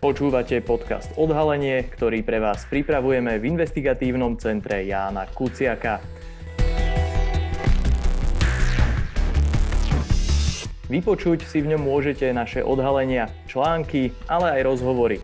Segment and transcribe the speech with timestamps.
[0.00, 6.00] Počúvate podcast Odhalenie, ktorý pre vás pripravujeme v investigatívnom centre Jána Kuciaka.
[10.88, 15.20] Vypočuť si v ňom môžete naše odhalenia, články, ale aj rozhovory.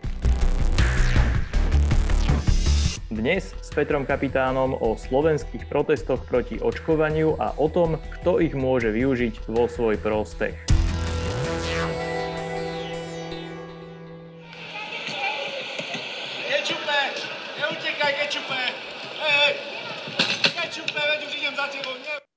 [3.09, 8.93] Dnes s Petrom Kapitánom o slovenských protestoch proti očkovaniu a o tom, kto ich môže
[8.93, 10.76] využiť vo svoj prospech.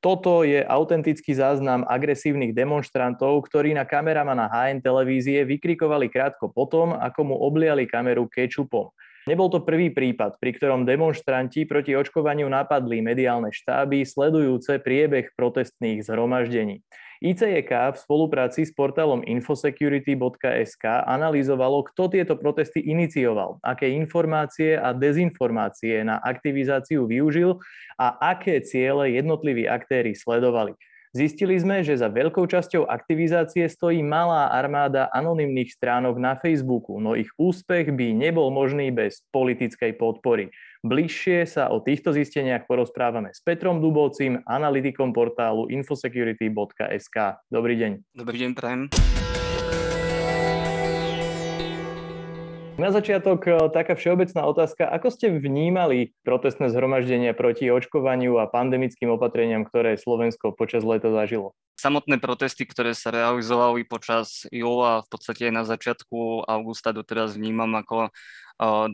[0.01, 7.21] Toto je autentický záznam agresívnych demonstrantov, ktorí na kameramana HN televízie vykrikovali krátko potom, ako
[7.21, 8.89] mu obliali kameru kečupom.
[9.29, 16.01] Nebol to prvý prípad, pri ktorom demonstranti proti očkovaniu napadli mediálne štáby sledujúce priebeh protestných
[16.09, 16.81] zhromaždení.
[17.21, 26.01] ICEK v spolupráci s portálom infosecurity.sk analyzovalo, kto tieto protesty inicioval, aké informácie a dezinformácie
[26.01, 27.61] na aktivizáciu využil
[28.01, 30.73] a aké ciele jednotliví aktéry sledovali.
[31.11, 37.19] Zistili sme, že za veľkou časťou aktivizácie stojí malá armáda anonymných stránok na Facebooku, no
[37.19, 40.55] ich úspech by nebol možný bez politickej podpory.
[40.81, 47.17] Bližšie sa o týchto zisteniach porozprávame s Petrom Dubovcím, analytikom portálu infosecurity.sk.
[47.53, 47.93] Dobrý deň.
[48.17, 48.89] Dobrý deň, prajem.
[52.81, 54.89] Na začiatok e, taká všeobecná otázka.
[54.89, 61.53] Ako ste vnímali protestné zhromaždenia proti očkovaniu a pandemickým opatreniam, ktoré Slovensko počas leta zažilo?
[61.77, 67.69] Samotné protesty, ktoré sa realizovali počas júla, v podstate aj na začiatku augusta doteraz vnímam
[67.77, 68.11] ako, e,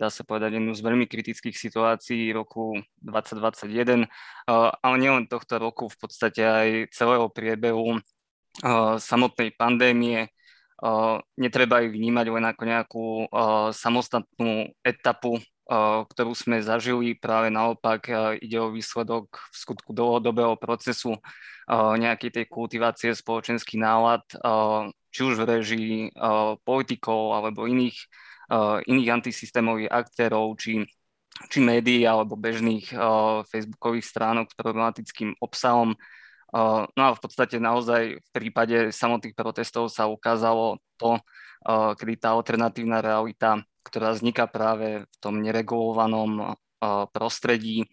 [0.03, 4.07] dá sa povedať, jednu z veľmi kritických situácií roku 2021, e,
[4.83, 8.03] ale nielen tohto roku, v podstate aj celého priebehu
[8.97, 10.33] samotnej pandémie,
[11.41, 13.07] netreba ich vnímať len ako nejakú
[13.73, 15.41] samostatnú etapu,
[16.13, 17.17] ktorú sme zažili.
[17.17, 18.07] Práve naopak
[18.39, 21.17] ide o výsledok v skutku dlhodobého procesu
[21.73, 24.23] nejakej tej kultivácie spoločenských nálad,
[25.11, 25.97] či už v režii
[26.63, 27.97] politikov alebo iných,
[28.87, 30.85] iných antisystémových aktérov, či
[31.53, 35.93] či médií alebo bežných uh, facebookových stránok s problematickým obsahom.
[36.55, 41.19] No a v podstate naozaj v prípade samotných protestov sa ukázalo to,
[41.99, 46.55] kedy tá alternatívna realita, ktorá vzniká práve v tom neregulovanom
[47.11, 47.91] prostredí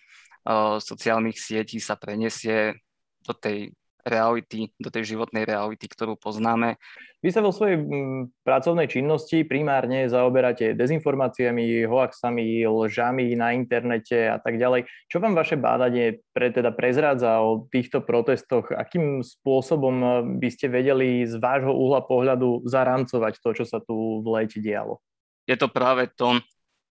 [0.79, 2.77] sociálnych sietí sa prenesie
[3.25, 6.75] do tej reality, do tej životnej reality, ktorú poznáme.
[7.23, 14.37] Vy sa vo svojej mm, pracovnej činnosti primárne zaoberáte dezinformáciami, hoaxami, lžami na internete a
[14.43, 14.91] tak ďalej.
[15.07, 18.75] Čo vám vaše bádanie pre, teda prezrádza o týchto protestoch?
[18.75, 20.11] Akým spôsobom eh,
[20.43, 24.99] by ste vedeli z vášho uhla pohľadu zaramcovať to, čo sa tu v lete dialo?
[25.47, 26.39] Je to práve to,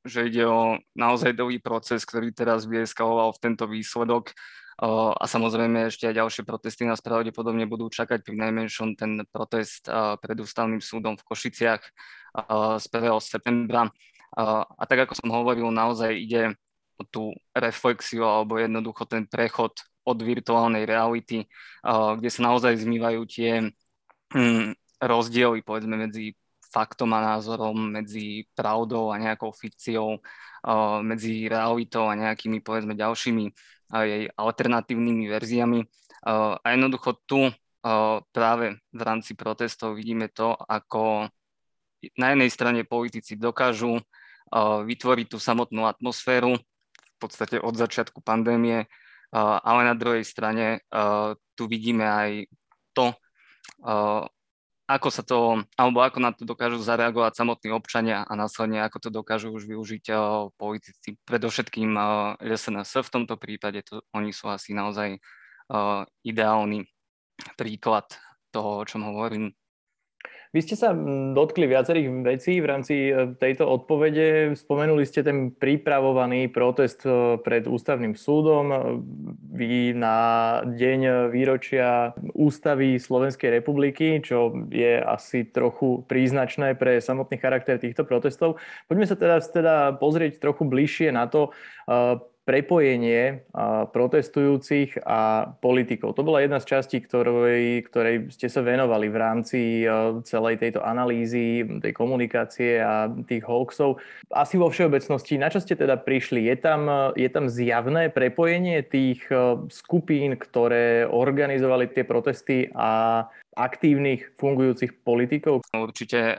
[0.04, 4.32] že ide o naozaj dlhý proces, ktorý teraz vyeskaloval v tento výsledok
[4.80, 9.84] a samozrejme ešte aj ďalšie protesty nás pravdepodobne budú čakať, pri najmenšom ten protest
[10.24, 11.82] pred ústavným súdom v Košiciach
[12.80, 13.12] z 1.
[13.20, 13.92] septembra.
[14.40, 16.56] A tak ako som hovoril, naozaj ide
[16.96, 21.44] o tú reflexiu alebo jednoducho ten prechod od virtuálnej reality,
[21.84, 23.68] kde sa naozaj zmývajú tie
[24.32, 26.32] hm, rozdiely povedzme medzi
[26.70, 30.22] faktom a názorom, medzi pravdou a nejakou fikciou,
[31.02, 33.44] medzi realitou a nejakými povedzme ďalšími
[33.90, 35.82] jej alternatívnymi verziami.
[36.26, 37.50] A jednoducho tu
[38.30, 41.26] práve v rámci protestov vidíme to, ako
[42.16, 43.98] na jednej strane politici dokážu
[44.86, 48.88] vytvoriť tú samotnú atmosféru, v podstate od začiatku pandémie,
[49.36, 50.86] ale na druhej strane
[51.58, 52.30] tu vidíme aj
[52.96, 53.12] to,
[54.90, 59.08] ako sa to, alebo ako na to dokážu zareagovať samotní občania a následne ako to
[59.14, 61.14] dokážu už využiť uh, politici.
[61.22, 61.94] Predovšetkým
[62.42, 66.90] SNS v tomto prípade, to, oni sú asi naozaj uh, ideálny
[67.54, 68.10] príklad
[68.50, 69.54] toho, o čom hovorím.
[70.50, 70.90] Vy ste sa
[71.30, 74.58] dotkli viacerých vecí v rámci e, tejto odpovede.
[74.58, 78.98] Spomenuli ste ten pripravovaný protest e, pred ústavným súdom.
[79.54, 80.18] Vy na
[80.66, 88.58] deň výročia ústavy Slovenskej republiky, čo je asi trochu príznačné pre samotný charakter týchto protestov.
[88.90, 91.54] Poďme sa teda, teda pozrieť trochu bližšie na to,
[91.86, 92.18] e,
[92.50, 93.46] prepojenie
[93.94, 96.18] protestujúcich a politikov.
[96.18, 99.86] To bola jedna z častí, ktorej, ktorej ste sa venovali v rámci
[100.26, 104.02] celej tejto analýzy, tej komunikácie a tých hoaxov.
[104.34, 106.50] Asi vo všeobecnosti, na čo ste teda prišli?
[106.50, 109.22] Je tam, je tam zjavné prepojenie tých
[109.70, 115.62] skupín, ktoré organizovali tie protesty a aktívnych fungujúcich politikov?
[115.70, 116.34] Určite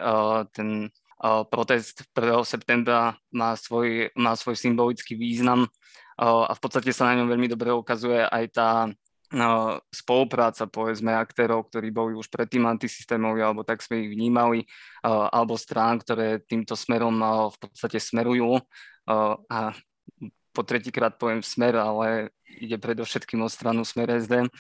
[0.52, 0.92] ten
[1.54, 2.42] protest 1.
[2.44, 5.70] septembra má svoj, má svoj symbolický význam
[6.18, 8.70] a v podstate sa na ňom veľmi dobre ukazuje aj tá
[9.96, 14.68] spolupráca, povedzme, aktérov, ktorí boli už predtým antisystémoví, alebo tak sme ich vnímali,
[15.08, 17.16] alebo strán, ktoré týmto smerom
[17.48, 18.60] v podstate smerujú.
[19.48, 19.72] A
[20.52, 24.52] po tretíkrát poviem smer, ale ide predovšetkým o stranu smer SD.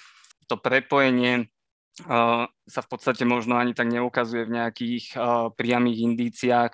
[0.47, 1.51] To prepojenie
[1.99, 5.05] sa v podstate možno ani tak neukazuje v nejakých
[5.59, 6.73] priamých indíciách,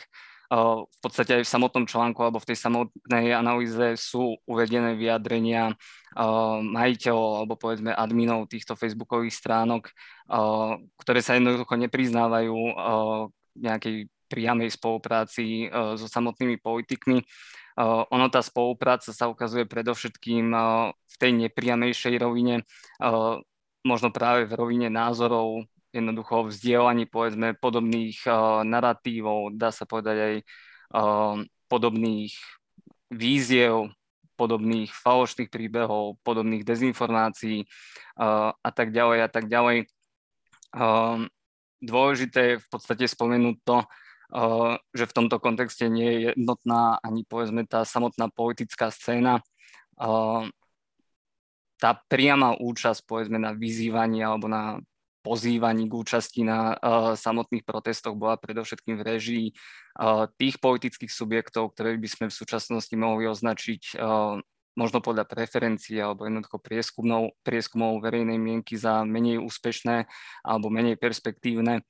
[0.87, 5.75] v podstate aj v samotnom článku alebo v tej samotnej analýze sú uvedené vyjadrenia
[6.63, 9.91] majiteľov alebo povedzme adminov týchto facebookových stránok,
[11.03, 12.55] ktoré sa jednoducho nepriznávajú
[13.59, 15.67] nejakej priamej spolupráci
[15.99, 17.19] so samotnými politikmi.
[17.83, 20.45] Ono tá spolupráca sa ukazuje predovšetkým
[20.95, 22.63] v tej nepriamejšej rovine,
[23.87, 25.63] možno práve v rovine názorov
[25.95, 30.35] jednoducho vzdielaní povedzme podobných uh, narratívov, dá sa povedať aj
[30.91, 31.35] uh,
[31.71, 32.35] podobných
[33.07, 33.95] víziev,
[34.35, 39.87] podobných falošných príbehov, podobných dezinformácií uh, a tak ďalej a tak ďalej.
[40.75, 41.25] Uh,
[41.81, 47.23] dôležité je v podstate spomenúť to, uh, že v tomto kontexte nie je jednotná ani
[47.23, 49.41] povedzme tá samotná politická scéna.
[49.97, 50.51] Uh,
[51.77, 54.81] tá priama účasť povedzme na vyzývaní alebo na
[55.27, 61.75] pozývaní k účasti na uh, samotných protestoch bola predovšetkým v režii uh, tých politických subjektov,
[61.75, 64.39] ktoré by sme v súčasnosti mohli označiť uh,
[64.77, 70.05] možno podľa preferencií alebo jednoducho prieskumov, prieskumov verejnej mienky za menej úspešné
[70.45, 71.81] alebo menej perspektívne.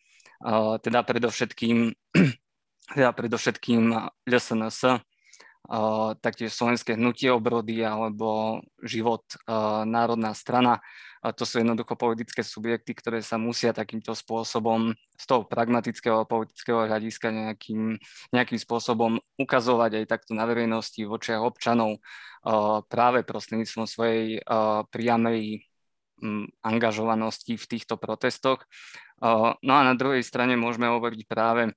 [0.79, 1.91] Teda predovšetkým,
[2.95, 3.91] teda predovšetkým
[4.23, 5.03] LSNS,
[6.23, 9.23] taktiež Slovenské hnutie obrody alebo život
[9.83, 10.79] národná strana.
[11.27, 16.87] To sú jednoducho politické subjekty, ktoré sa musia takýmto spôsobom z toho pragmatického a politického
[16.87, 17.99] hľadiska nejakým,
[18.31, 21.11] nejakým spôsobom ukazovať aj takto na verejnosti v
[21.43, 21.99] občanov
[22.87, 24.39] práve prostredníctvom svojej
[24.87, 25.67] priamej
[26.63, 28.63] angažovanosti v týchto protestoch.
[29.59, 31.75] No a na druhej strane môžeme hovoriť práve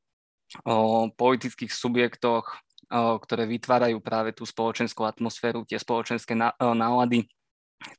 [0.62, 2.58] o politických subjektoch,
[2.90, 7.30] ktoré vytvárajú práve tú spoločenskú atmosféru, tie spoločenské nálady.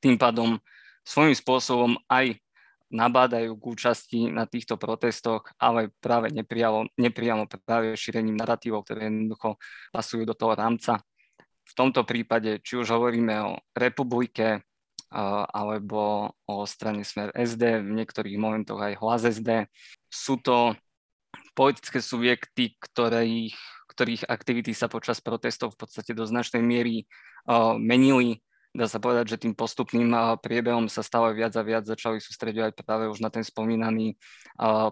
[0.03, 0.59] Tým pádom
[1.07, 2.35] svojím spôsobom aj
[2.91, 9.55] nabádajú k účasti na týchto protestoch, ale práve nepriamo, nepriamo práve šírením narratívov, ktoré jednoducho
[9.95, 10.99] pasujú do toho rámca.
[11.63, 14.59] V tomto prípade, či už hovoríme o republike,
[15.55, 19.71] alebo o strane Smer SD, v niektorých momentoch aj hlas SD,
[20.11, 20.75] sú to
[21.55, 23.55] politické subjekty, ktorých
[24.01, 27.05] ktorých aktivity sa počas protestov v podstate do značnej miery
[27.77, 28.41] menili.
[28.73, 30.09] Dá sa povedať, že tým postupným
[30.41, 34.17] priebehom sa stále viac a viac začali sústredovať práve už na ten spomínaný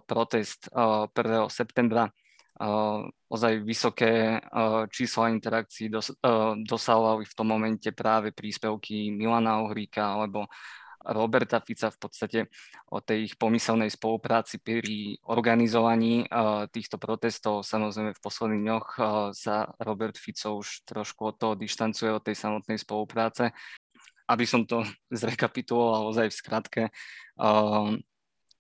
[0.06, 1.50] protest uh, 1.
[1.50, 2.14] septembra.
[3.34, 4.38] Ozaj vysoké
[4.94, 6.14] čísla interakcií dos,
[6.70, 10.46] dosahovali v tom momente práve príspevky Milana Ohríka alebo
[11.06, 12.40] Roberta Fica v podstate
[12.92, 17.64] o tej ich pomyselnej spolupráci pri organizovaní uh, týchto protestov.
[17.64, 22.36] Samozrejme v posledných dňoch uh, sa Robert Fico už trošku od toho dištancuje od tej
[22.36, 23.56] samotnej spolupráce.
[24.28, 26.84] Aby som to zrekapituloval ozaj v skratke,
[27.40, 27.96] uh,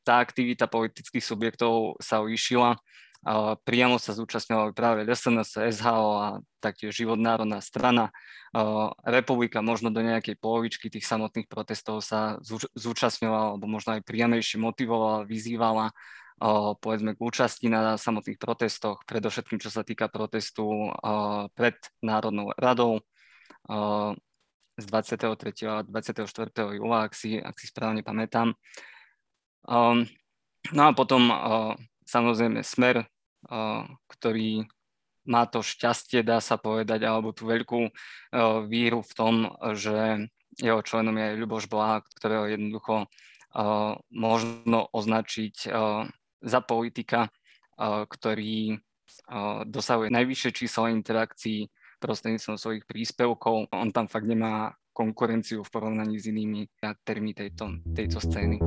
[0.07, 2.80] tá aktivita politických subjektov sa uišila
[3.67, 6.27] priamo sa zúčastňovali práve SNS, SHO a
[6.63, 8.15] taktiež Život národná strana.
[9.03, 12.39] Republika možno do nejakej polovičky tých samotných protestov sa
[12.74, 15.91] zúčastňovala, alebo možno aj priamejšie motivovala, vyzývala
[16.79, 20.88] povedzme k účasti na samotných protestoch, predovšetkým čo sa týka protestu
[21.51, 23.03] pred Národnou radou
[24.79, 25.67] z 23.
[25.67, 26.24] a 24.
[26.79, 28.55] júla, ak si, ak si správne pamätám.
[30.72, 31.27] No a potom
[32.10, 33.06] samozrejme smer,
[34.10, 34.66] ktorý
[35.30, 37.94] má to šťastie, dá sa povedať, alebo tú veľkú
[38.66, 40.25] víru v tom, že
[40.58, 43.06] jeho členom je Ľuboš Blá, ktorého jednoducho
[44.10, 45.56] možno označiť
[46.42, 47.30] za politika,
[47.80, 48.82] ktorý
[49.70, 51.70] dosahuje najvyššie číslo interakcií
[52.01, 53.70] prostredníctvom svojich príspevkov.
[53.70, 58.60] On tam fakt nemá konkurenciu v porovnaní s inými aktérmi tejto, tejto scény.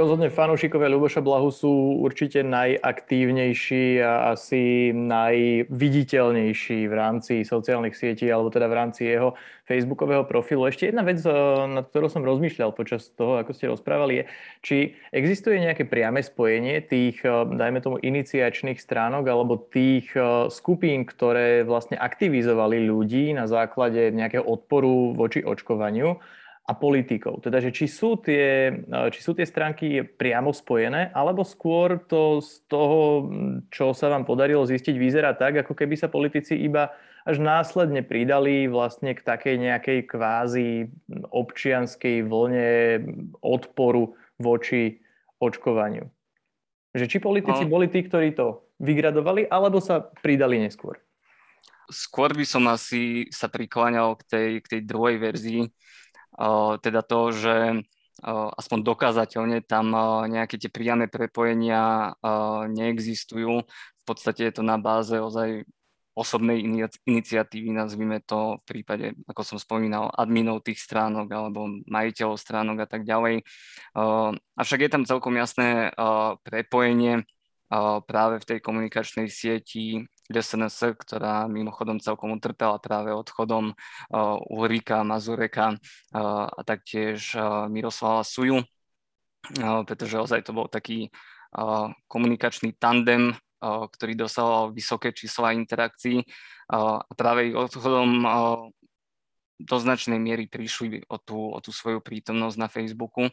[0.00, 8.48] Rozhodne fanúšikové Ľuboša Blahu sú určite najaktívnejší a asi najviditeľnejší v rámci sociálnych sietí alebo
[8.48, 9.36] teda v rámci jeho
[9.68, 10.64] facebookového profilu.
[10.64, 11.36] Ešte jedna vec, eh,
[11.68, 14.24] nad ktorou som rozmýšľal počas toho, ako ste rozprávali, je,
[14.64, 14.76] či
[15.12, 21.60] existuje nejaké priame spojenie tých, eh, dajme tomu, iniciačných stránok alebo tých eh, skupín, ktoré
[21.60, 26.39] vlastne aktivizovali ľudí na základe nejakého odporu voči očkovaniu
[26.70, 27.42] a politikov.
[27.42, 28.70] Teda, že či sú, tie,
[29.10, 33.26] či sú tie stránky priamo spojené, alebo skôr to z toho,
[33.74, 36.94] čo sa vám podarilo zistiť, vyzerá tak, ako keby sa politici iba
[37.26, 40.94] až následne pridali vlastne k takej nejakej kvázi
[41.34, 42.70] občianskej vlne
[43.42, 45.02] odporu voči
[45.42, 46.06] očkovaniu.
[46.94, 47.72] Že či politici no.
[47.74, 51.02] boli tí, ktorí to vygradovali, alebo sa pridali neskôr?
[51.90, 55.66] Skôr by som asi sa prikláňal k tej, k tej druhej verzii,
[56.80, 57.56] teda to, že
[58.56, 59.92] aspoň dokázateľne tam
[60.28, 62.16] nejaké tie priame prepojenia
[62.68, 63.64] neexistujú.
[63.64, 65.68] V podstate je to na báze ozaj
[66.10, 66.60] osobnej
[67.06, 72.88] iniciatívy, nazvime to v prípade, ako som spomínal, adminov tých stránok alebo majiteľov stránok a
[72.90, 73.46] tak ďalej.
[74.58, 75.94] Avšak je tam celkom jasné
[76.44, 77.24] prepojenie
[78.04, 80.04] práve v tej komunikačnej sieti
[80.38, 83.74] SNS, ktorá mimochodom celkom utrpela práve odchodom
[84.46, 85.74] Ulrika Mazureka
[86.14, 87.34] a taktiež
[87.66, 88.62] Miroslava Suju,
[89.90, 91.10] pretože ozaj to bol taký
[92.06, 93.34] komunikačný tandem,
[93.64, 96.22] ktorý dosahoval vysoké čísla interakcií
[96.70, 98.22] a práve ich odchodom
[99.60, 103.28] do značnej miery prišli o tú, o tú svoju prítomnosť na Facebooku.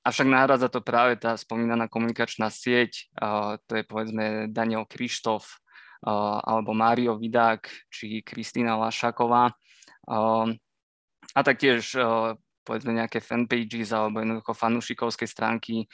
[0.00, 3.12] Avšak náhradza to práve tá spomínaná komunikačná sieť,
[3.68, 5.60] to je povedzme Daniel Krištof,
[6.40, 9.52] alebo Mário Vidák, či Kristýna Lašaková.
[11.30, 11.92] A taktiež
[12.64, 15.84] povedzme nejaké fanpages alebo jednoducho fanúšikovské stránky.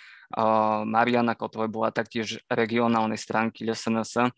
[0.87, 4.31] Mariana Kotové bola taktiež regionálnej stránky SNS.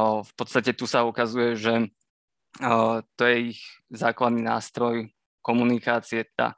[0.00, 1.92] V podstate tu sa ukazuje, že
[3.20, 3.60] to je ich
[3.92, 5.12] základný nástroj
[5.44, 6.56] komunikácie, tá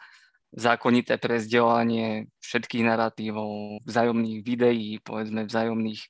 [0.55, 6.01] zákonité prezdelanie všetkých narratívov, vzájomných videí, povedzme vzájomných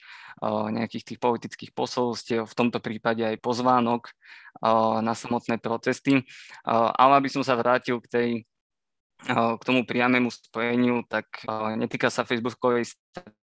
[0.44, 6.20] uh, nejakých tých politických posolstiev, v tomto prípade aj pozvánok uh, na samotné protesty.
[6.62, 8.28] Uh, ale aby som sa vrátil k, tej,
[9.32, 11.24] k tomu priamému spojeniu, tak
[11.80, 12.92] netýka sa Facebookovej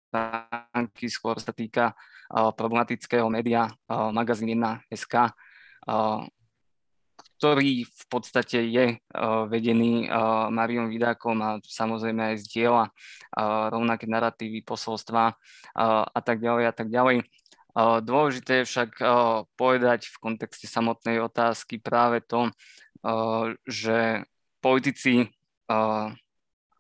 [0.08, 1.92] stránky, skôr sa týka
[2.32, 3.68] problematického média
[4.16, 5.36] magazín 1.sk,
[5.92, 6.24] uh,
[7.38, 14.10] ktorý v podstate je uh, vedený uh, Mariom Vidákom a samozrejme aj zdieľa uh, rovnaké
[14.10, 15.38] narratívy, posolstva
[15.78, 17.22] a tak ďalej a tak ďalej.
[17.78, 18.98] Dôležité je však
[19.54, 22.50] povedať v kontexte samotnej otázky práve to,
[23.70, 24.26] že
[24.58, 25.30] politici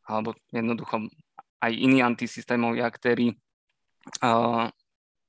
[0.09, 1.05] alebo jednoducho
[1.61, 3.37] aj iní antisystémoví aktéry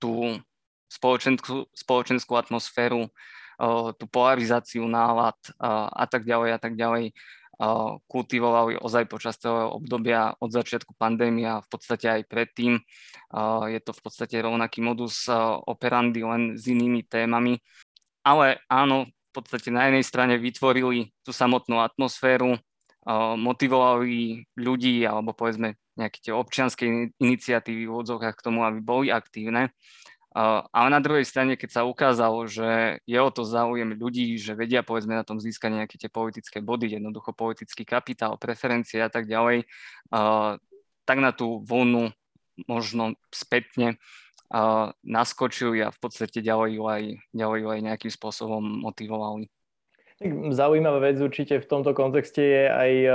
[0.00, 0.40] tú
[0.88, 3.12] spoločenskú, spoločenskú atmosféru
[3.98, 7.10] tú polarizáciu nálad a tak ďalej a tak ďalej
[8.06, 12.78] kultivovali ozaj počas toho obdobia od začiatku pandémie a v podstate aj predtým.
[13.66, 15.26] Je to v podstate rovnaký modus
[15.66, 17.58] operandi len s inými témami.
[18.22, 22.54] Ale áno, v podstate na jednej strane vytvorili tú samotnú atmosféru,
[23.34, 29.74] motivovali ľudí alebo povedzme nejaké tie občianske iniciatívy v odzokách k tomu, aby boli aktívne
[30.70, 34.86] ale na druhej strane, keď sa ukázalo, že je o to záujem ľudí, že vedia
[34.86, 39.66] povedzme na tom získať nejaké tie politické body, jednoducho politický kapitál, preferencie a tak ďalej,
[41.02, 42.14] tak na tú vlnu
[42.70, 43.98] možno spätne
[45.02, 47.02] naskočili a v podstate ďalej ju aj,
[47.34, 49.50] ďalej ju aj nejakým spôsobom motivovali.
[50.50, 53.10] Zaujímavá vec určite v tomto kontexte je aj e,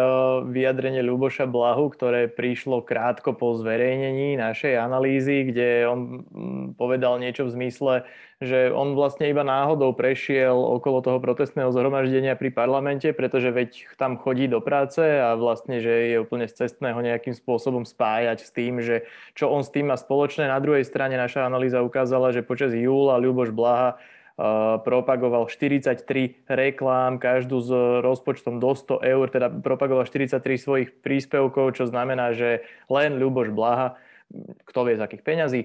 [0.55, 7.43] vyjadrenie Ľuboša Blahu, ktoré prišlo krátko po zverejnení našej analýzy, kde on mm, povedal niečo
[7.43, 8.07] v zmysle,
[8.39, 14.15] že on vlastne iba náhodou prešiel okolo toho protestného zhromaždenia pri parlamente, pretože veď tam
[14.15, 18.79] chodí do práce a vlastne, že je úplne z cestného nejakým spôsobom spájať s tým,
[18.79, 19.03] že
[19.35, 20.47] čo on s tým má spoločné.
[20.47, 23.99] Na druhej strane naša analýza ukázala, že počas júla Ľuboš Blaha
[24.81, 27.69] propagoval 43 reklám, každú s
[28.01, 33.93] rozpočtom do 100 eur, teda propagoval 43 svojich príspevkov, čo znamená, že len Ľuboš Blaha,
[34.65, 35.61] kto vie z akých peňazí,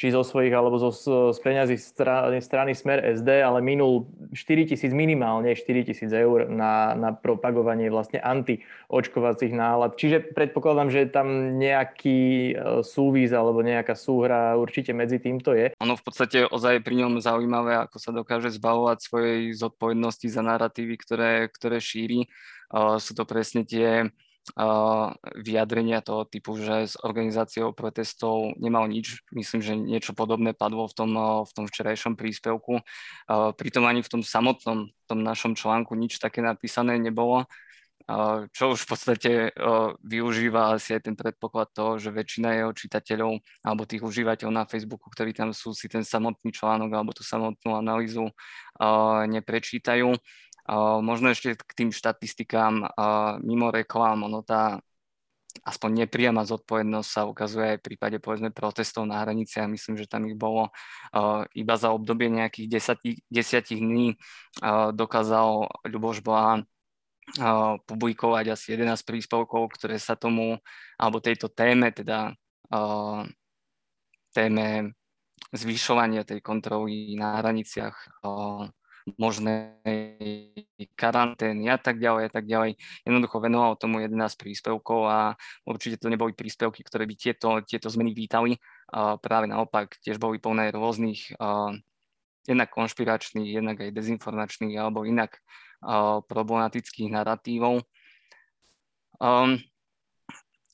[0.00, 0.88] či zo svojich alebo zo,
[1.28, 6.96] z peňazí strany, strany Smer SD, ale minul 4 tisíc, minimálne 4 tisíc eur na,
[6.96, 10.00] na propagovanie vlastne antiočkovacích nálad.
[10.00, 12.20] Čiže predpokladám, že tam nejaký
[12.56, 15.76] e, súvis alebo nejaká súhra určite medzi týmto je.
[15.84, 20.96] Ono v podstate ozaj pri ňom zaujímavé, ako sa dokáže zbavovať svojej zodpovednosti za narratívy,
[20.96, 22.24] ktoré, ktoré šíri.
[22.72, 24.08] Uh, sú to presne tie
[25.36, 29.22] vyjadrenia toho typu, že s organizáciou protestov nemal nič.
[29.30, 31.10] Myslím, že niečo podobné padlo v tom,
[31.44, 32.82] v tom včerajšom príspevku.
[33.28, 37.46] Pritom ani v tom samotnom, tom našom článku nič také napísané nebolo
[38.50, 39.30] čo už v podstate
[40.02, 45.06] využíva asi aj ten predpoklad toho, že väčšina jeho čitateľov alebo tých užívateľov na Facebooku,
[45.12, 48.26] ktorí tam sú, si ten samotný článok alebo tú samotnú analýzu
[49.30, 50.16] neprečítajú.
[51.00, 52.92] Možno ešte k tým štatistikám
[53.40, 54.82] mimo reklám, ono tá
[55.66, 59.66] aspoň nepriama zodpovednosť sa ukazuje aj v prípade povedzme protestov na hraniciach.
[59.66, 60.70] Myslím, že tam ich bolo
[61.54, 64.14] iba za obdobie nejakých desati, desiatich dní
[64.94, 66.62] dokázal Ľuboš uh,
[67.86, 70.58] publikovať asi 11 príspevkov, ktoré sa tomu,
[70.98, 72.34] alebo tejto téme, teda
[74.30, 74.66] téme
[75.50, 78.22] zvyšovania tej kontroly na hraniciach
[79.18, 80.54] možnej
[80.94, 82.76] karantény a tak ďalej a tak ďalej.
[83.02, 88.12] Jednoducho venoval tomu 11 príspevkov a určite to neboli príspevky, ktoré by tieto, tieto zmeny
[88.12, 88.60] vítali.
[88.92, 91.34] A práve naopak tiež boli plné rôznych
[92.44, 95.40] jednak konšpiračných, jednak aj dezinformačných alebo inak
[96.28, 97.80] problematických narratívov.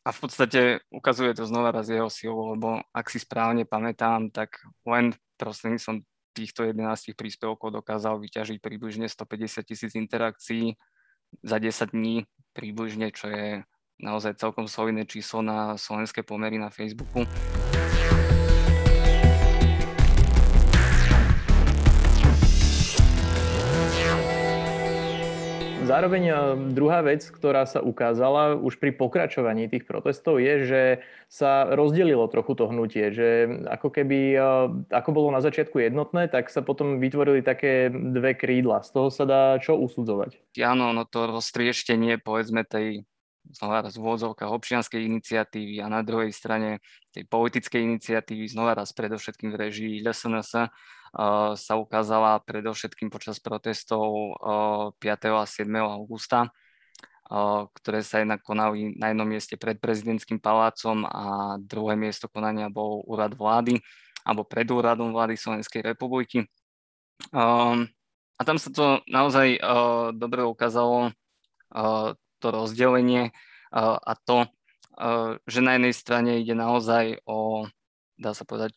[0.07, 4.63] A v podstate ukazuje to znova raz jeho silu, lebo ak si správne pamätám, tak
[4.87, 10.77] len prostredníctvom týchto 11 príspevkov dokázal vyťažiť približne 150 tisíc interakcií
[11.41, 13.65] za 10 dní približne, čo je
[13.97, 17.25] naozaj celkom solidné číslo na slovenské pomery na Facebooku.
[25.87, 26.35] Zároveň e,
[26.75, 30.83] druhá vec, ktorá sa ukázala už pri pokračovaní tých protestov je, že
[31.31, 34.41] sa rozdelilo trochu to hnutie, že ako keby, e,
[34.91, 38.83] ako bolo na začiatku jednotné, tak sa potom vytvorili také dve krídla.
[38.83, 40.59] Z toho sa dá čo usudzovať?
[40.59, 43.07] Áno, no to roztrieštenie povedzme tej
[43.53, 46.83] znova raz v úvodzovkách občianskej iniciatívy a na druhej strane
[47.15, 50.71] tej politickej iniciatívy, znova raz predovšetkým v režii LSNS,
[51.57, 55.01] sa ukázala predovšetkým počas protestov 5.
[55.33, 55.65] a 7.
[55.81, 56.53] augusta,
[57.73, 63.03] ktoré sa jednak konali na jednom mieste pred prezidentským palácom a druhé miesto konania bol
[63.09, 63.81] úrad vlády
[64.27, 66.45] alebo pred úradom vlády Slovenskej republiky.
[68.37, 69.57] A tam sa to naozaj
[70.15, 71.17] dobre ukázalo,
[72.39, 73.33] to rozdelenie
[73.77, 74.47] a to,
[75.45, 77.69] že na jednej strane ide naozaj o,
[78.17, 78.73] dá sa povedať,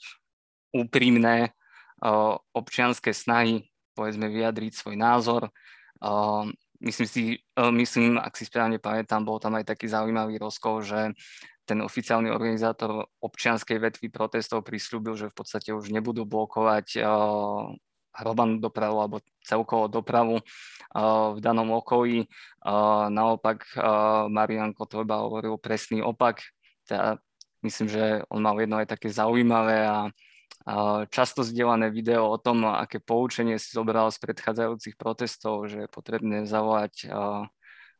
[0.75, 1.55] úprimné
[2.53, 3.63] občianské snahy,
[3.95, 5.41] povedzme, vyjadriť svoj názor.
[6.79, 11.11] Myslím si, e, myslím, ak si správne pamätám, bol tam aj taký zaujímavý rozkol, že
[11.67, 17.03] ten oficiálny organizátor občianskej vetvy protestov prislúbil, že v podstate už nebudú blokovať
[18.19, 20.43] hromadnú dopravu alebo celkovo dopravu
[21.33, 22.27] v danom okolí.
[23.09, 23.65] Naopak
[24.27, 26.43] Marian Kotleba hovoril presný opak.
[26.83, 27.17] Teda
[27.63, 29.99] myslím, že on mal jedno aj také zaujímavé a
[31.09, 36.43] často zdieľané video o tom, aké poučenie si zobral z predchádzajúcich protestov, že je potrebné
[36.43, 37.09] zavolať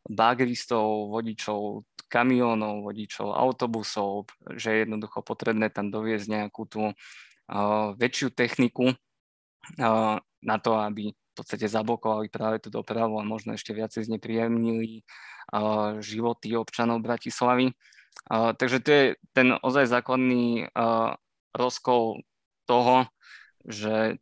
[0.10, 4.26] bagristov, vodičov kamionov, vodičov autobusov,
[4.58, 6.82] že je jednoducho potrebné tam doviezť nejakú tú
[8.00, 8.98] väčšiu techniku
[10.40, 15.04] na to, aby v podstate zablokovali práve tú dopravu a možno ešte viacej znepríjemnili
[16.00, 17.72] životy občanov Bratislavy.
[18.32, 20.68] Takže to je ten ozaj základný
[21.56, 22.24] rozkol
[22.68, 23.08] toho,
[23.66, 24.20] že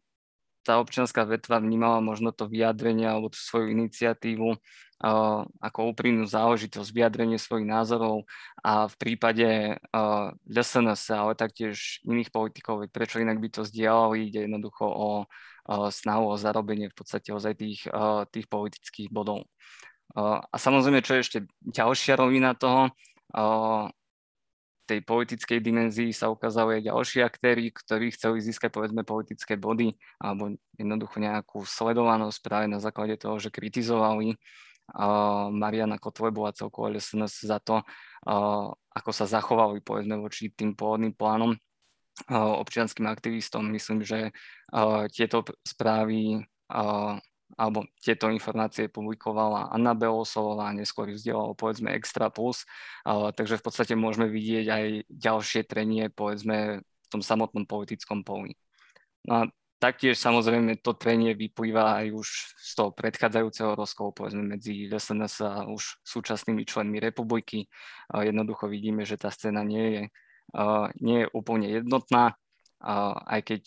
[0.67, 6.91] tá občianská vetva vnímala možno to vyjadrenie alebo tú svoju iniciatívu uh, ako úprimnú záležitosť,
[6.91, 8.27] vyjadrenie svojich názorov
[8.59, 14.43] a v prípade uh, LSNS, ale taktiež iných politikov, prečo inak by to zdieľali, ide
[14.43, 19.47] jednoducho o uh, snahu o zarobenie v podstate ozaj tých, uh, tých politických bodov.
[20.11, 22.91] Uh, a samozrejme, čo je ešte ďalšia rovina toho,
[23.35, 23.87] uh,
[24.87, 29.91] tej politickej dimenzii sa ukázali aj ďalší aktéry, ktorí chceli získať povedzme politické body
[30.23, 36.87] alebo jednoducho nejakú sledovanosť práve na základe toho, že kritizovali uh, Mariana Kotlebu a celkovo
[36.95, 37.83] SNS za to,
[38.95, 41.59] ako sa zachovali povedzme voči tým pôvodným plánom uh,
[42.63, 43.67] občianským aktivistom.
[43.67, 44.31] Myslím, že
[45.11, 46.47] tieto správy
[47.57, 52.69] alebo tieto informácie publikovala Anna Belosová, neskôr vzdielala povedzme Extra Plus,
[53.03, 58.53] takže v podstate môžeme vidieť aj ďalšie trenie povedzme v tom samotnom politickom poli.
[59.25, 59.41] No a
[59.81, 65.65] taktiež samozrejme to trenie vyplýva aj už z toho predchádzajúceho rozkolu povedzme medzi SNS a
[65.65, 67.69] už súčasnými členmi republiky.
[68.13, 70.03] Jednoducho vidíme, že tá scéna nie je,
[71.01, 72.37] nie je úplne jednotná,
[73.25, 73.61] aj keď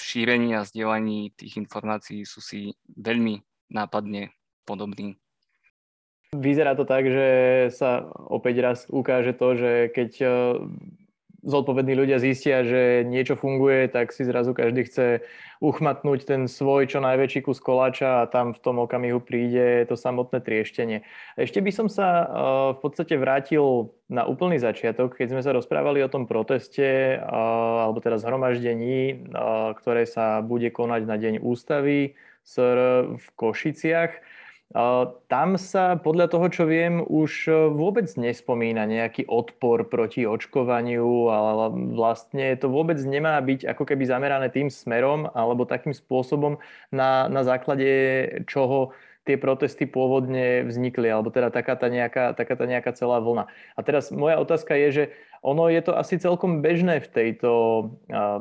[0.00, 4.32] v šírení a zdieľaní tých informácií sú si veľmi nápadne
[4.64, 5.20] podobní.
[6.32, 7.28] Vyzerá to tak, že
[7.74, 10.28] sa opäť raz ukáže to, že keď e,
[11.40, 15.06] zodpovední ľudia zistia, že niečo funguje, tak si zrazu každý chce
[15.60, 20.40] uchmatnúť ten svoj čo najväčší kus koláča a tam v tom okamihu príde to samotné
[20.40, 21.04] trieštenie.
[21.36, 22.24] Ešte by som sa e,
[22.76, 27.16] v podstate vrátil na úplný začiatok, keď sme sa rozprávali o tom proteste, e,
[27.84, 29.28] alebo teda zhromaždení,
[29.80, 32.16] ktoré sa bude konať na Deň ústavy
[32.50, 34.39] v Košiciach.
[35.26, 41.74] Tam sa podľa toho, čo viem, už e, vôbec nespomína nejaký odpor proti očkovaniu, ale
[41.98, 46.62] vlastne to vôbec nemá byť ako keby zamerané tým smerom alebo takým spôsobom,
[46.94, 47.90] na, na základe
[48.46, 48.94] čoho
[49.26, 53.50] tie protesty pôvodne vznikli, alebo teda taká tá nejaká, taká tá nejaká celá vlna.
[53.74, 55.04] A teraz moja otázka je, že
[55.40, 57.50] ono je to asi celkom bežné v tejto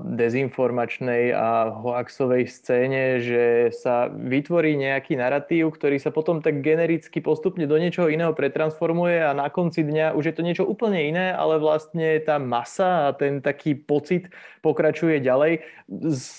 [0.03, 7.63] dezinformačnej a hoaxovej scéne, že sa vytvorí nejaký narratív, ktorý sa potom tak genericky postupne
[7.63, 11.55] do niečoho iného pretransformuje a na konci dňa už je to niečo úplne iné, ale
[11.55, 14.27] vlastne tá masa a ten taký pocit
[14.59, 15.63] pokračuje ďalej.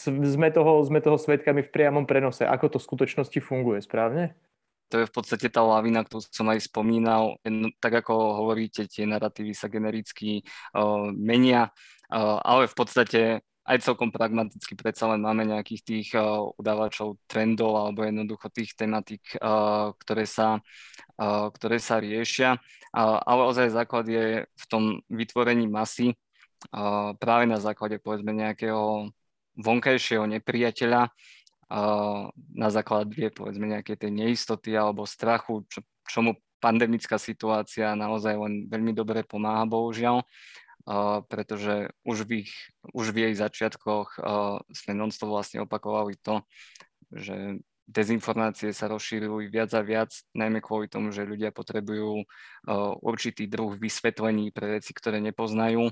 [0.05, 2.44] Sme toho, sme toho svetkami v priamom prenose.
[2.44, 4.37] Ako to v skutočnosti funguje, správne?
[4.90, 7.38] To je v podstate tá lavina, ktorú som aj spomínal.
[7.79, 10.42] Tak ako hovoríte, tie narratívy sa genericky
[10.74, 11.70] uh, menia,
[12.11, 13.20] uh, ale v podstate
[13.70, 19.22] aj celkom pragmaticky predsa len máme nejakých tých uh, udávačov trendov alebo jednoducho tých tematik,
[19.38, 20.59] uh, ktoré, sa,
[21.22, 22.59] uh, ktoré sa riešia.
[22.90, 26.11] Uh, ale ozaj základ je v tom vytvorení masy
[26.74, 29.07] uh, práve na základe povedzme nejakého
[29.61, 31.12] vonkajšieho nepriateľa,
[32.37, 38.92] na základe povedzme nejakej tej neistoty alebo strachu, čo, čomu pandemická situácia naozaj len veľmi
[38.92, 40.26] dobre pomáha, bohužiaľ,
[41.30, 42.52] pretože už v, ich,
[42.90, 44.18] už v jej začiatkoch
[44.68, 46.42] sme non-stop vlastne opakovali to,
[47.14, 52.22] že dezinformácie sa rozšírujú viac a viac, najmä kvôli tomu, že ľudia potrebujú
[53.02, 55.90] určitý druh vysvetlení pre veci, ktoré nepoznajú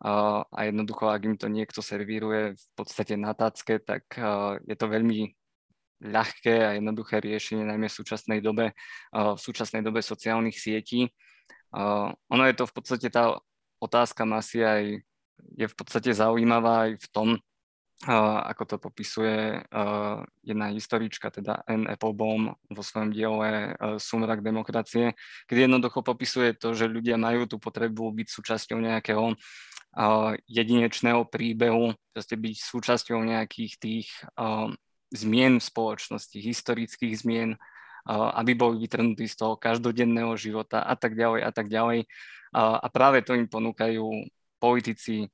[0.00, 4.08] a jednoducho, ak im to niekto servíruje v podstate na tacke, tak
[4.64, 5.28] je to veľmi
[6.00, 8.72] ľahké a jednoduché riešenie, najmä v súčasnej dobe,
[9.12, 11.04] v súčasnej dobe sociálnych sietí.
[12.32, 13.36] Ono je to v podstate tá
[13.76, 15.04] otázka masy aj
[15.56, 17.28] je v podstate zaujímavá aj v tom,
[18.48, 19.60] ako to popisuje
[20.40, 25.12] jedna historička, teda Anne Applebaum vo svojom diele Sumrak demokracie,
[25.44, 29.36] kde jednoducho popisuje to, že ľudia majú tú potrebu byť súčasťou nejakého
[30.46, 34.06] jedinečného príbehu, proste byť súčasťou nejakých tých
[35.10, 37.58] zmien v spoločnosti, historických zmien,
[38.10, 42.06] aby boli vytrhnutí z toho každodenného života a tak ďalej a tak ďalej.
[42.54, 44.06] A práve to im ponúkajú
[44.62, 45.26] politici,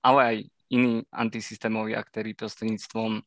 [0.00, 0.36] ale aj
[0.72, 3.20] iní antisystémoví aktéry prostredníctvom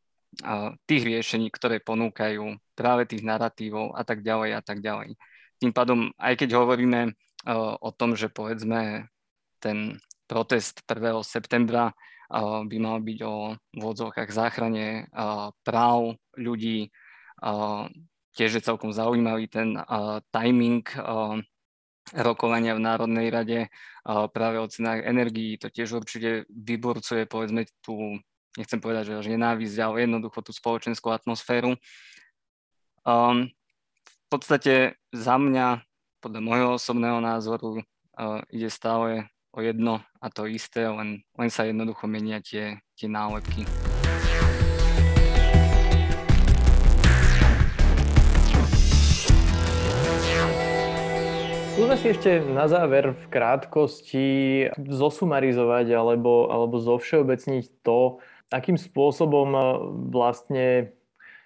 [0.90, 5.14] tých riešení, ktoré ponúkajú práve tých narratívov a tak ďalej a tak ďalej.
[5.62, 7.14] Tým pádom, aj keď hovoríme
[7.80, 9.06] o tom, že povedzme
[9.62, 10.02] ten
[10.34, 11.22] protest 1.
[11.22, 11.94] septembra
[12.66, 15.06] by mal byť o vodzovkách záchrane
[15.62, 16.90] práv ľudí.
[18.34, 19.78] Tiež je celkom zaujímavý ten
[20.34, 20.82] timing
[22.18, 23.60] rokovania v Národnej rade
[24.34, 25.62] práve o cenách energií.
[25.62, 28.18] To tiež určite vyburcuje, povedzme, tú,
[28.58, 31.78] nechcem povedať, že až nenávisť, ale jednoducho tú spoločenskú atmosféru.
[33.06, 35.86] v podstate za mňa,
[36.18, 37.86] podľa môjho osobného názoru,
[38.50, 43.70] ide stále o jedno a to isté, len, len sa jednoducho menia tie, tie nálepky.
[51.74, 54.28] Skúsme si ešte na záver v krátkosti
[54.78, 58.22] zosumarizovať alebo, alebo zovšeobecniť to,
[58.54, 59.54] akým spôsobom
[60.14, 60.94] vlastne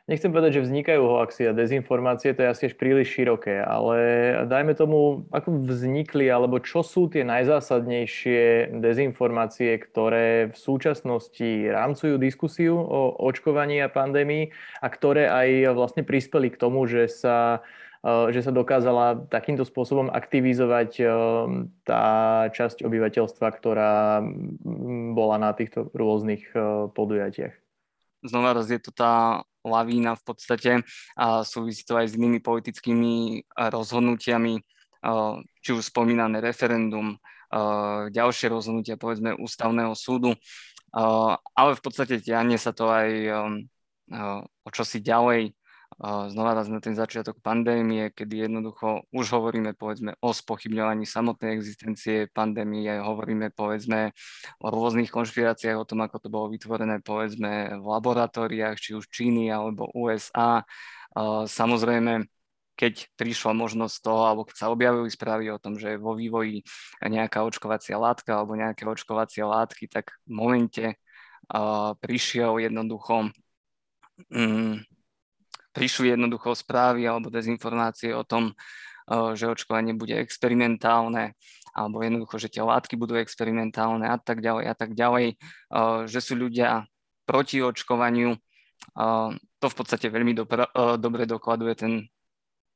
[0.08, 4.00] nechcem povedať, že vznikajú hoaxy a dezinformácie, to je asi až príliš široké, ale
[4.48, 12.80] dajme tomu, ako vznikli, alebo čo sú tie najzásadnejšie dezinformácie, ktoré v súčasnosti rámcujú diskusiu
[12.80, 17.62] o očkovaní a pandémii a ktoré aj vlastne prispeli k tomu, že sa
[18.08, 21.10] že sa dokázala takýmto spôsobom aktivizovať eh,
[21.84, 22.06] tá
[22.54, 24.24] časť obyvateľstva, ktorá
[25.12, 27.56] bola na týchto rôznych eh, podujatiach.
[28.26, 30.71] Znova raz je to tá lavína v podstate
[31.19, 34.63] a súvisí to aj s inými politickými rozhodnutiami,
[35.62, 37.19] či už spomínané referendum,
[38.12, 40.36] ďalšie rozhodnutia povedzme ústavného súdu,
[41.53, 43.10] ale v podstate ťahne sa to aj
[44.63, 45.51] o čosi ďalej
[46.05, 52.29] znova raz na ten začiatok pandémie, kedy jednoducho už hovoríme povedzme o spochybňovaní samotnej existencie
[52.29, 54.13] pandémie, hovoríme povedzme
[54.62, 59.49] o rôznych konšpiráciách, o tom, ako to bolo vytvorené povedzme v laboratóriách, či už Číny
[59.49, 60.62] alebo USA.
[61.49, 62.29] Samozrejme,
[62.77, 66.62] keď prišla možnosť toho, alebo keď sa objavili správy o tom, že je vo vývoji
[67.01, 70.86] nejaká očkovacia látka alebo nejaké očkovacie látky, tak v momente
[72.05, 73.33] prišiel jednoducho
[74.29, 74.77] um,
[75.77, 81.37] prišli jednoducho správy alebo dezinformácie o tom, uh, že očkovanie bude experimentálne
[81.77, 86.17] alebo jednoducho, že tie látky budú experimentálne a tak ďalej a tak ďalej, uh, že
[86.17, 86.89] sú ľudia
[87.29, 88.33] proti očkovaniu.
[88.97, 90.69] Uh, to v podstate veľmi dobra,
[91.01, 91.93] dobre dokladuje ten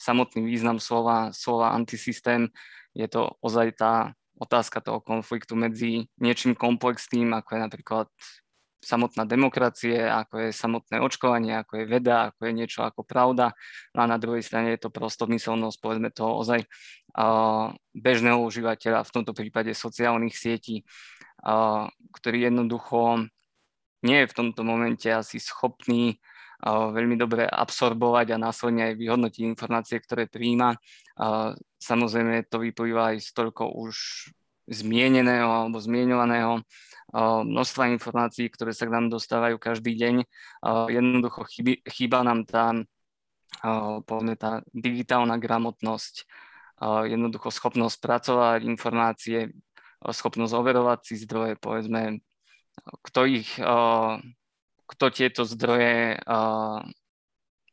[0.01, 2.49] samotný význam slova, slova antisystém.
[2.97, 8.07] Je to ozaj tá otázka toho konfliktu medzi niečím komplexným, ako je napríklad
[8.82, 13.54] samotná demokracie, ako je samotné očkovanie, ako je veda, ako je niečo ako pravda.
[13.94, 16.65] No a na druhej strane je to prostomyselnosť, povedzme to ozaj
[17.94, 20.82] bežného užívateľa, v tomto prípade sociálnych sietí,
[22.10, 23.30] ktorý jednoducho
[24.02, 26.17] nie je v tomto momente asi schopný
[26.65, 30.78] veľmi dobre absorbovať a následne aj vyhodnotiť informácie, ktoré príjma.
[31.78, 33.96] Samozrejme to vyplýva aj z toľko už
[34.69, 36.62] zmieneného alebo zmienovaného
[37.45, 40.15] množstva informácií, ktoré sa k nám dostávajú každý deň.
[40.88, 41.43] Jednoducho
[41.88, 42.71] chýba, nám tá,
[44.08, 46.24] povedzme, tá digitálna gramotnosť,
[47.12, 49.52] jednoducho schopnosť pracovať informácie,
[50.02, 52.24] schopnosť overovať si zdroje, povedzme,
[53.06, 53.50] kto ich
[54.91, 56.19] kto tieto zdroje,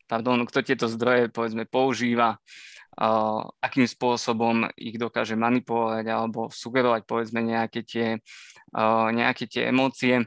[0.07, 2.39] pardon, kto tieto zdroje povedzme používa,
[3.63, 8.19] akým spôsobom ich dokáže manipulovať alebo sugerovať povedzme nejaké tie,
[9.15, 10.27] nejaké tie emócie.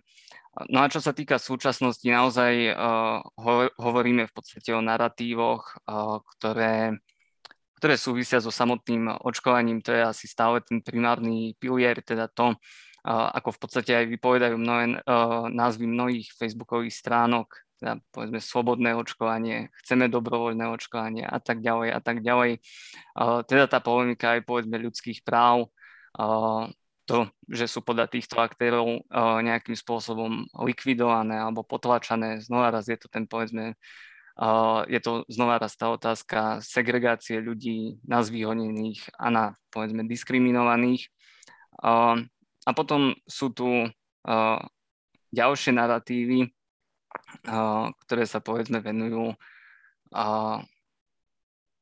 [0.72, 2.76] No a čo sa týka súčasnosti, naozaj
[3.76, 5.84] hovoríme v podstate o narratívoch,
[6.40, 6.96] ktoré,
[7.80, 9.80] ktoré súvisia so samotným očkovaním.
[9.84, 12.56] To je asi stále ten primárny pilier, teda to,
[13.08, 15.00] ako v podstate aj vypovedajú mnohé,
[15.56, 17.52] názvy mnohých facebookových stránok,
[17.82, 22.62] teda povedzme slobodné očkovanie, chceme dobrovoľné očkovanie a tak ďalej a tak ďalej.
[23.50, 25.74] Teda tá polemika aj povedzme ľudských práv,
[27.10, 27.18] to,
[27.50, 29.02] že sú podľa týchto aktérov
[29.42, 32.38] nejakým spôsobom likvidované alebo potlačané.
[32.46, 33.74] Znova raz je to ten povedzme
[34.88, 41.10] je to znova raz tá otázka segregácie ľudí na zvýhodnených a na povedzme diskriminovaných.
[42.62, 43.90] A potom sú tu
[45.34, 46.48] ďalšie narratívy,
[48.06, 49.34] ktoré sa povedzme venujú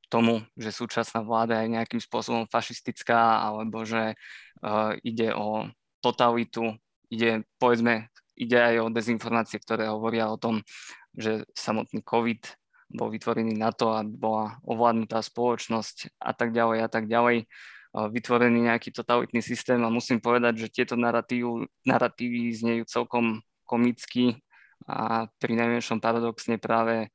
[0.10, 4.18] tomu, že súčasná vláda je nejakým spôsobom fašistická alebo že
[4.66, 5.70] uh, ide o
[6.02, 6.74] totalitu,
[7.14, 10.66] ide povedzme, ide aj o dezinformácie, ktoré hovoria o tom,
[11.14, 12.42] že samotný COVID
[12.90, 17.46] bol vytvorený na to, aby bola ovládnutá spoločnosť a tak ďalej a tak ďalej.
[17.94, 24.42] Vytvorený nejaký totalitný systém a musím povedať, že tieto narratívy znejú celkom komicky
[24.88, 27.12] a pri najmenšom paradoxne práve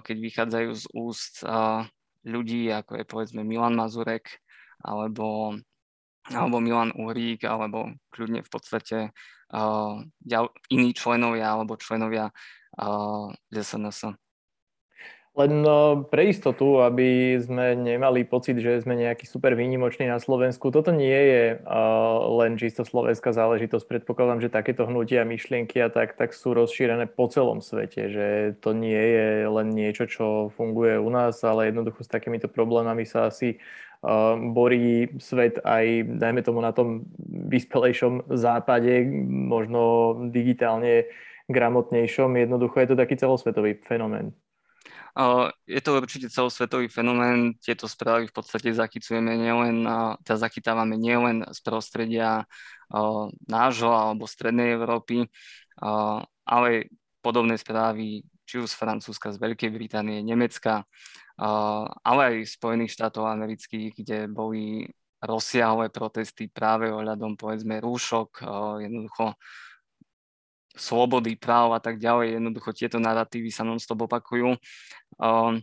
[0.00, 1.44] keď vychádzajú z úst
[2.24, 4.40] ľudí, ako je povedzme Milan Mazurek
[4.80, 5.52] alebo,
[6.32, 9.12] alebo Milan Uhrík, alebo kľudne v podstate
[10.72, 12.32] iní členovia alebo členovia
[13.52, 14.16] SNS.
[15.30, 20.74] Len no, pre istotu, aby sme nemali pocit, že sme nejaký super výnimočný na Slovensku,
[20.74, 23.86] toto nie je uh, len čisto slovenská záležitosť.
[23.86, 28.26] Predpokladám, že takéto hnutia, myšlienky a tak, tak sú rozšírené po celom svete, že
[28.58, 33.30] to nie je len niečo, čo funguje u nás, ale jednoducho s takýmito problémami sa
[33.30, 33.62] asi
[34.02, 39.80] uh, borí svet aj, dajme tomu, na tom vyspelejšom západe, možno
[40.34, 41.06] digitálne
[41.46, 42.34] gramotnejšom.
[42.34, 44.34] Jednoducho je to taký celosvetový fenomén.
[45.68, 47.52] Je to určite celosvetový fenomén.
[47.60, 49.84] Tieto správy v podstate zachycujeme nielen,
[50.24, 52.48] teda zachytávame nielen z prostredia
[53.44, 55.28] nášho alebo strednej Európy,
[56.46, 56.88] ale
[57.20, 60.82] podobné správy či už z Francúzska, z Veľkej Británie, Nemecka,
[62.02, 64.88] ale aj Spojených štátov amerických, kde boli
[65.20, 68.40] rozsiahle protesty práve ohľadom povedzme rúšok,
[68.80, 69.36] jednoducho
[70.80, 72.40] slobody, práv a tak ďalej.
[72.40, 74.56] Jednoducho tieto narratívy sa non-stop opakujú.
[75.20, 75.60] Uh,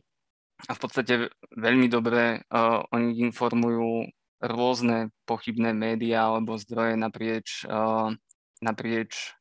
[0.65, 1.13] a v podstate
[1.53, 4.09] veľmi dobre uh, o nich informujú
[4.41, 8.13] rôzne pochybné médiá alebo zdroje naprieč, uh,
[8.61, 9.33] naprieč,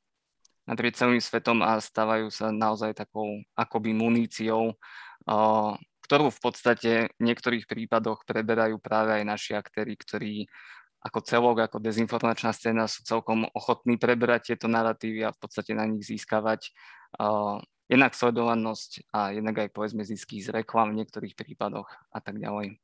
[0.65, 5.73] naprieč celým svetom a stávajú sa naozaj takou akoby muníciou, uh,
[6.05, 10.49] ktorú v podstate v niektorých prípadoch preberajú práve aj naši aktéry, ktorí
[11.07, 15.87] ako celok, ako dezinformačná scéna sú celkom ochotní preberať tieto narratívy a v podstate na
[15.87, 16.75] nich získavať
[17.23, 22.42] uh, jednak sledovanosť a jednak aj povedzme zisky z reklam v niektorých prípadoch a tak
[22.42, 22.83] ďalej.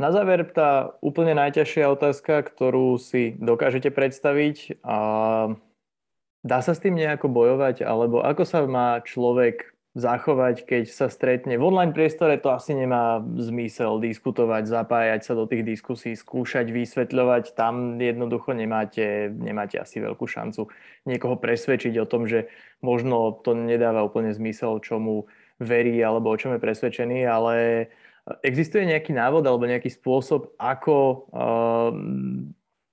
[0.00, 4.80] Na záver tá úplne najťažšia otázka, ktorú si dokážete predstaviť.
[4.80, 4.96] A
[6.40, 7.84] dá sa s tým nejako bojovať?
[7.84, 11.58] Alebo ako sa má človek zachovať, keď sa stretne.
[11.58, 17.58] V online priestore to asi nemá zmysel diskutovať, zapájať sa do tých diskusí, skúšať, vysvetľovať.
[17.58, 20.70] Tam jednoducho nemáte, nemáte asi veľkú šancu
[21.10, 22.46] niekoho presvedčiť o tom, že
[22.86, 25.26] možno to nedáva úplne zmysel, čomu
[25.58, 27.54] verí alebo o čom je presvedčený, ale
[28.46, 30.96] existuje nejaký návod alebo nejaký spôsob, ako
[31.34, 31.90] uh,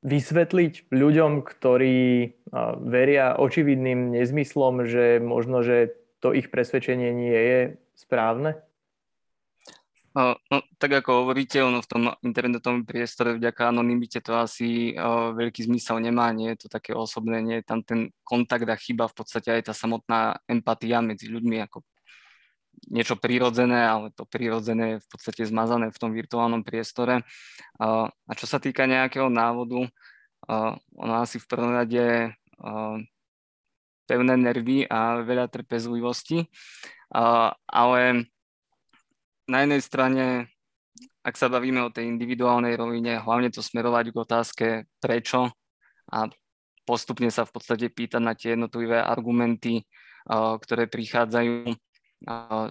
[0.02, 7.60] vysvetliť ľuďom, ktorí uh, veria očividným nezmyslom, že možno, že to ich presvedčenie nie je
[7.94, 8.58] správne?
[10.18, 14.98] No, tak ako hovoríte, ono v tom internetovom priestore vďaka anonimite to asi
[15.38, 19.06] veľký zmysel nemá, nie je to také osobné, nie je tam ten kontakt a chyba
[19.06, 21.86] v podstate aj tá samotná empatia medzi ľuďmi ako
[22.90, 27.22] niečo prirodzené, ale to prirodzené je v podstate zmazané v tom virtuálnom priestore.
[27.78, 32.34] A čo sa týka nejakého návodu, uh, ono asi v prvom rade
[34.08, 36.48] pevné nervy a veľa trpezlivosti.
[37.68, 38.26] Ale
[39.48, 40.48] na jednej strane,
[41.28, 44.68] ak sa bavíme o tej individuálnej rovine, hlavne to smerovať k otázke
[45.04, 45.52] prečo
[46.08, 46.32] a
[46.88, 49.84] postupne sa v podstate pýtať na tie jednotlivé argumenty,
[50.32, 51.76] ktoré prichádzajú.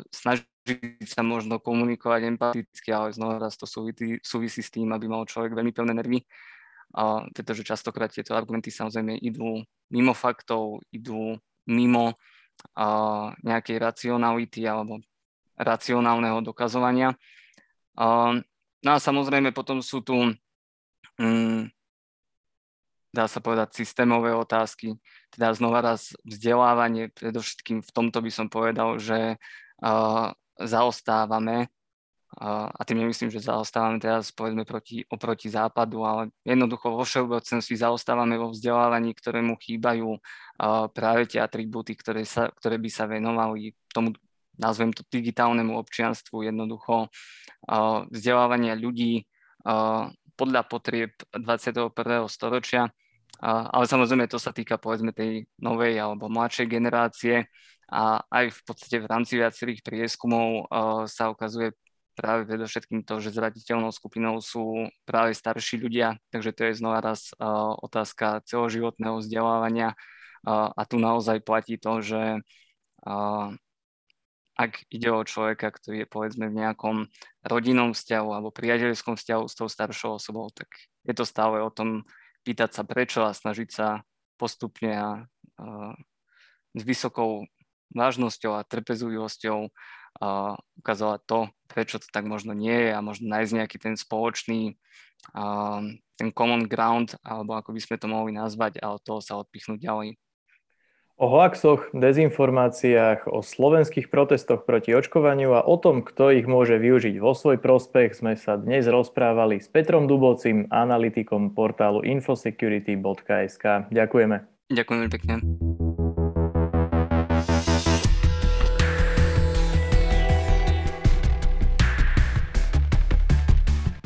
[0.09, 5.53] Snažiť sa možno komunikovať empaticky, ale znova raz to súvisí, s tým, aby mal človek
[5.53, 6.25] veľmi pevné nervy
[7.35, 9.61] pretože častokrát tieto argumenty samozrejme idú
[9.92, 11.37] mimo faktov, idú
[11.68, 12.16] mimo
[13.42, 15.03] nejakej racionality alebo
[15.57, 17.12] racionálneho dokazovania.
[18.85, 20.37] No a samozrejme potom sú tu,
[21.20, 21.68] mm,
[23.12, 24.96] dá sa povedať, systémové otázky,
[25.33, 29.40] teda znova raz vzdelávanie, predovšetkým v tomto by som povedal, že
[30.57, 31.68] zaostávame
[32.37, 38.37] a tým nemyslím, že zaostávame teraz povedzme proti, oproti západu, ale jednoducho vo všeobecnosti zaostávame
[38.37, 40.20] vo vzdelávaní, ktorému chýbajú
[40.92, 44.12] práve tie atribúty, ktoré, sa, ktoré by sa venovali tomu,
[44.61, 47.09] nazvem to digitálnemu občianstvu, jednoducho
[48.12, 49.25] vzdelávania ľudí
[50.37, 51.88] podľa potrieb 21.
[52.29, 52.92] storočia.
[53.40, 57.49] Ale samozrejme to sa týka povedzme tej novej alebo mladšej generácie
[57.88, 60.68] a aj v podstate v rámci viacerých prieskumov
[61.09, 61.72] sa ukazuje
[62.16, 67.31] práve predovšetkým to, že zraditeľnou skupinou sú práve starší ľudia, takže to je znova raz
[67.37, 69.92] uh, otázka celoživotného vzdelávania.
[70.42, 73.48] Uh, a tu naozaj platí to, že uh,
[74.57, 76.96] ak ide o človeka, ktorý je povedzme v nejakom
[77.44, 80.72] rodinnom vzťahu alebo priateľskom vzťahu s tou staršou osobou, tak
[81.05, 82.09] je to stále o tom
[82.40, 84.00] pýtať sa prečo a snažiť sa
[84.40, 85.11] postupne a
[85.61, 85.92] uh,
[86.72, 87.44] s vysokou
[87.92, 89.68] vážnosťou a trpezlivosťou
[90.16, 94.80] a ukázala to, prečo to tak možno nie je a možno nájsť nejaký ten spoločný,
[95.36, 95.84] a,
[96.16, 99.84] ten common ground, alebo ako by sme to mohli nazvať a od toho sa odpichnúť
[99.84, 100.16] ďalej.
[101.16, 107.16] O hoaxoch, dezinformáciách, o slovenských protestoch proti očkovaniu a o tom, kto ich môže využiť
[107.16, 113.88] vo svoj prospech, sme sa dnes rozprávali s Petrom Dubocim, analytikom portálu infosecurity.sk.
[113.88, 114.36] Ďakujeme.
[114.68, 115.34] Ďakujem pekne.